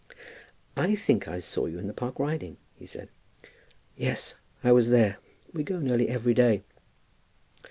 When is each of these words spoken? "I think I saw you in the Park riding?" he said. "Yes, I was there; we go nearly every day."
"I 0.75 0.95
think 0.95 1.27
I 1.27 1.37
saw 1.37 1.67
you 1.67 1.77
in 1.77 1.85
the 1.85 1.93
Park 1.93 2.17
riding?" 2.17 2.57
he 2.73 2.87
said. 2.87 3.09
"Yes, 3.95 4.33
I 4.63 4.71
was 4.71 4.89
there; 4.89 5.19
we 5.53 5.61
go 5.61 5.77
nearly 5.77 6.09
every 6.09 6.33
day." 6.33 6.63